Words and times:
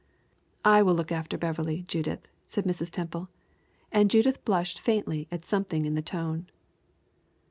"I 0.65 0.81
will 0.81 0.95
look 0.95 1.11
after 1.11 1.37
Beverley, 1.37 1.83
Judith," 1.87 2.27
said 2.47 2.65
Mrs. 2.65 2.89
Temple, 2.89 3.29
and 3.91 4.09
Judith 4.09 4.43
blushed 4.43 4.79
faintly 4.79 5.27
at 5.31 5.45
something 5.45 5.85
in 5.85 5.93
the 5.93 6.01
tone. 6.01 6.49